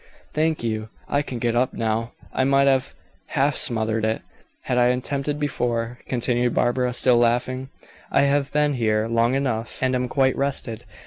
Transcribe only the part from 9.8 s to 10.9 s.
and am quite rested.